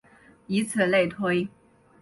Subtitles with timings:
[0.47, 1.47] 以此类推。